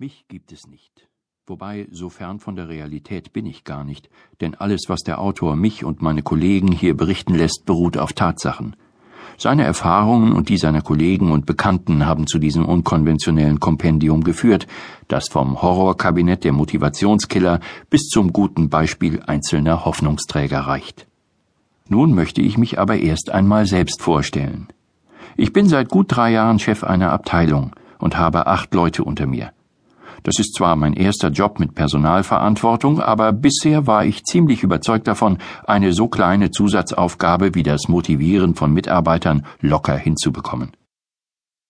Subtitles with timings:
[0.00, 1.08] Mich gibt es nicht.
[1.44, 4.08] Wobei, so fern von der Realität bin ich gar nicht,
[4.40, 8.76] denn alles, was der Autor mich und meine Kollegen hier berichten lässt, beruht auf Tatsachen.
[9.38, 14.68] Seine Erfahrungen und die seiner Kollegen und Bekannten haben zu diesem unkonventionellen Kompendium geführt,
[15.08, 17.58] das vom Horrorkabinett der Motivationskiller
[17.90, 21.08] bis zum guten Beispiel einzelner Hoffnungsträger reicht.
[21.88, 24.68] Nun möchte ich mich aber erst einmal selbst vorstellen.
[25.36, 29.50] Ich bin seit gut drei Jahren Chef einer Abteilung und habe acht Leute unter mir.
[30.22, 35.38] Das ist zwar mein erster Job mit Personalverantwortung, aber bisher war ich ziemlich überzeugt davon,
[35.64, 40.72] eine so kleine Zusatzaufgabe wie das Motivieren von Mitarbeitern locker hinzubekommen.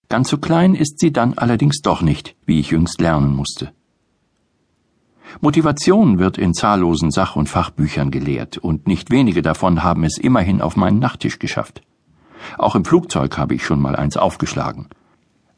[0.09, 3.71] Ganz so klein ist sie dann allerdings doch nicht, wie ich jüngst lernen musste.
[5.41, 10.61] Motivation wird in zahllosen Sach- und Fachbüchern gelehrt, und nicht wenige davon haben es immerhin
[10.61, 11.83] auf meinen Nachttisch geschafft.
[12.57, 14.87] Auch im Flugzeug habe ich schon mal eins aufgeschlagen.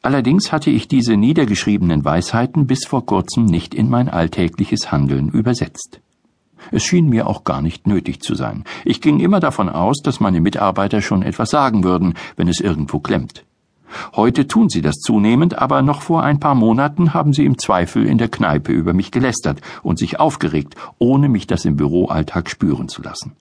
[0.04, 6.02] Allerdings hatte ich diese niedergeschriebenen Weisheiten bis vor kurzem nicht in mein alltägliches Handeln übersetzt.
[6.72, 8.64] Es schien mir auch gar nicht nötig zu sein.
[8.84, 13.00] Ich ging immer davon aus, dass meine Mitarbeiter schon etwas sagen würden, wenn es irgendwo
[13.00, 13.46] klemmt.
[14.16, 18.06] Heute tun sie das zunehmend, aber noch vor ein paar Monaten haben sie im Zweifel
[18.06, 22.88] in der Kneipe über mich gelästert und sich aufgeregt, ohne mich das im Büroalltag spüren
[22.88, 23.34] zu lassen.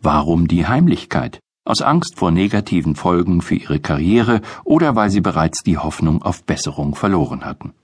[0.00, 1.40] Warum die Heimlichkeit?
[1.68, 6.42] Aus Angst vor negativen Folgen für ihre Karriere oder weil sie bereits die Hoffnung auf
[6.42, 7.74] Besserung verloren hatten.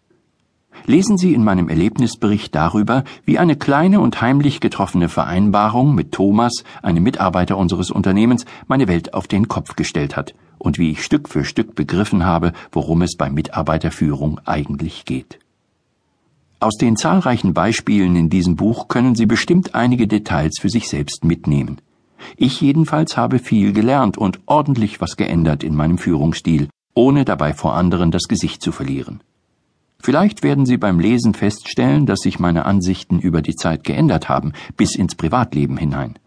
[0.86, 6.64] Lesen Sie in meinem Erlebnisbericht darüber, wie eine kleine und heimlich getroffene Vereinbarung mit Thomas,
[6.82, 11.28] einem Mitarbeiter unseres Unternehmens, meine Welt auf den Kopf gestellt hat und wie ich Stück
[11.28, 15.38] für Stück begriffen habe, worum es bei Mitarbeiterführung eigentlich geht.
[16.58, 21.24] Aus den zahlreichen Beispielen in diesem Buch können Sie bestimmt einige Details für sich selbst
[21.24, 21.80] mitnehmen.
[22.36, 27.74] Ich jedenfalls habe viel gelernt und ordentlich was geändert in meinem Führungsstil, ohne dabei vor
[27.74, 29.20] anderen das Gesicht zu verlieren.
[30.00, 34.52] Vielleicht werden Sie beim Lesen feststellen, dass sich meine Ansichten über die Zeit geändert haben,
[34.76, 36.18] bis ins Privatleben hinein.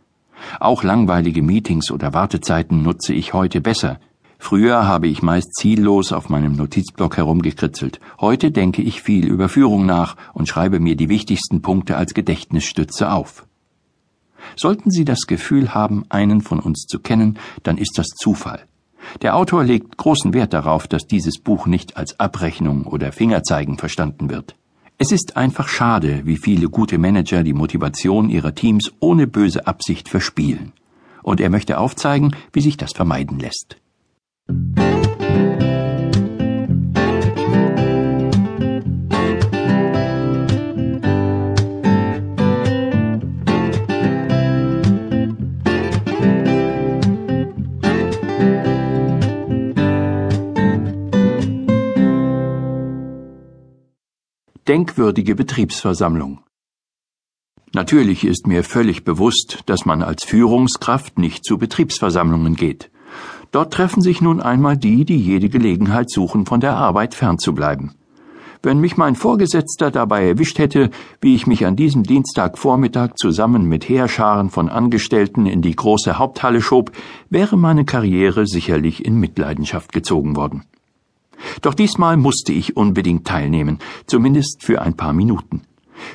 [0.59, 3.99] Auch langweilige Meetings oder Wartezeiten nutze ich heute besser.
[4.39, 7.99] Früher habe ich meist ziellos auf meinem Notizblock herumgekritzelt.
[8.19, 13.11] Heute denke ich viel über Führung nach und schreibe mir die wichtigsten Punkte als Gedächtnisstütze
[13.11, 13.45] auf.
[14.57, 18.65] Sollten Sie das Gefühl haben, einen von uns zu kennen, dann ist das Zufall.
[19.21, 24.29] Der Autor legt großen Wert darauf, dass dieses Buch nicht als Abrechnung oder Fingerzeigen verstanden
[24.29, 24.55] wird.
[24.97, 30.09] Es ist einfach schade, wie viele gute Manager die Motivation ihrer Teams ohne böse Absicht
[30.09, 30.73] verspielen.
[31.21, 33.77] Und er möchte aufzeigen, wie sich das vermeiden lässt.
[54.67, 56.39] Denkwürdige Betriebsversammlung.
[57.73, 62.91] Natürlich ist mir völlig bewusst, dass man als Führungskraft nicht zu Betriebsversammlungen geht.
[63.51, 67.95] Dort treffen sich nun einmal die, die jede Gelegenheit suchen, von der Arbeit fernzubleiben.
[68.61, 70.89] Wenn mich mein Vorgesetzter dabei erwischt hätte,
[71.21, 76.59] wie ich mich an diesem Dienstagvormittag zusammen mit Heerscharen von Angestellten in die große Haupthalle
[76.59, 76.91] schob,
[77.29, 80.65] wäre meine Karriere sicherlich in Mitleidenschaft gezogen worden.
[81.61, 85.61] Doch diesmal musste ich unbedingt teilnehmen, zumindest für ein paar Minuten.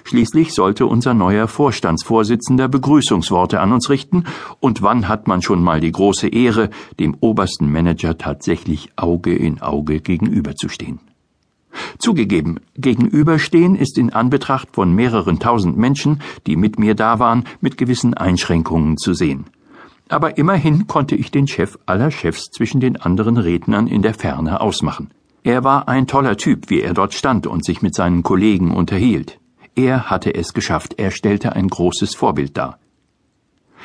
[0.04, 4.24] Schließlich sollte unser neuer Vorstandsvorsitzender Begrüßungsworte an uns richten,
[4.60, 6.70] und wann hat man schon mal die große Ehre,
[7.00, 11.00] dem obersten Manager tatsächlich Auge in Auge gegenüberzustehen.
[11.98, 17.76] Zugegeben, gegenüberstehen ist in Anbetracht von mehreren tausend Menschen, die mit mir da waren, mit
[17.76, 19.46] gewissen Einschränkungen zu sehen
[20.12, 24.60] aber immerhin konnte ich den Chef aller Chefs zwischen den anderen Rednern in der Ferne
[24.60, 25.10] ausmachen.
[25.44, 29.40] Er war ein toller Typ, wie er dort stand und sich mit seinen Kollegen unterhielt.
[29.74, 32.78] Er hatte es geschafft, er stellte ein großes Vorbild dar.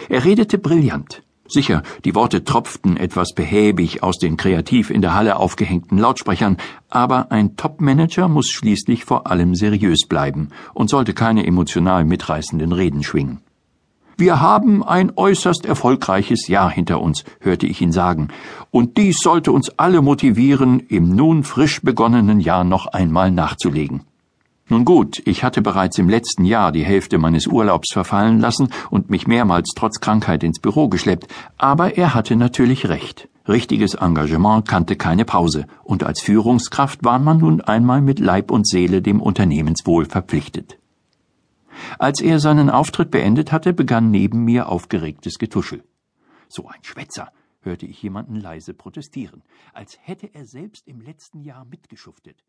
[0.10, 1.24] Er redete brillant.
[1.48, 6.58] Sicher, die Worte tropften etwas behäbig aus den kreativ in der Halle aufgehängten Lautsprechern,
[6.90, 13.02] aber ein Top-Manager muss schließlich vor allem seriös bleiben und sollte keine emotional mitreißenden Reden
[13.02, 13.40] schwingen.
[14.20, 18.30] Wir haben ein äußerst erfolgreiches Jahr hinter uns, hörte ich ihn sagen,
[18.72, 24.02] und dies sollte uns alle motivieren, im nun frisch begonnenen Jahr noch einmal nachzulegen.
[24.70, 29.12] Nun gut, ich hatte bereits im letzten Jahr die Hälfte meines Urlaubs verfallen lassen und
[29.12, 31.28] mich mehrmals trotz Krankheit ins Büro geschleppt,
[31.60, 33.30] aber er hatte natürlich recht.
[33.48, 38.68] Richtiges Engagement kannte keine Pause, und als Führungskraft war man nun einmal mit Leib und
[38.68, 40.80] Seele dem Unternehmenswohl verpflichtet.
[42.00, 45.84] Als er seinen Auftritt beendet hatte, begann neben mir aufgeregtes Getuschel.
[46.48, 47.32] So ein Schwätzer,
[47.62, 49.44] hörte ich jemanden leise protestieren,
[49.74, 52.44] als hätte er selbst im letzten Jahr mitgeschuftet.